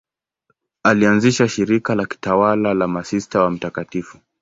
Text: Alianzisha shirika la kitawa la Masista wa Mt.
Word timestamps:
Alianzisha 0.83 1.47
shirika 1.49 1.95
la 1.95 2.05
kitawa 2.05 2.55
la 2.55 2.87
Masista 2.87 3.41
wa 3.43 3.51
Mt. 3.51 4.05